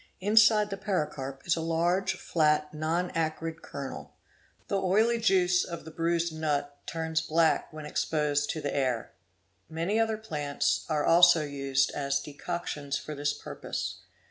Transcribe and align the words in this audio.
Inside 0.19 0.71
the 0.71 0.77
pericarp 0.77 1.45
is 1.45 1.55
a 1.55 1.61
large 1.61 2.15
flat 2.15 2.73
non 2.73 3.11
acrid 3.11 3.61
kernel."'_ 3.61 4.15
The 4.67 4.81
oily 4.81 5.19
juice 5.19 5.63
of 5.63 5.85
the 5.85 5.91
bruised 5.91 6.33
nut 6.33 6.75
turns 6.87 7.21
black 7.21 7.71
when 7.71 7.85
exposed 7.85 8.49
to 8.49 8.61
the 8.61 8.75
air. 8.75 9.11
Many 9.69 9.99
other 9.99 10.17
plants 10.17 10.85
are 10.89 11.05
also 11.05 11.43
used 11.43 11.91
as 11.91 12.19
decoctions 12.19 12.97
for 12.97 13.13
this 13.13 13.31
purpose. 13.35 13.99